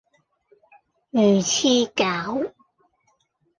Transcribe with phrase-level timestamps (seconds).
[1.11, 2.51] 魚翅餃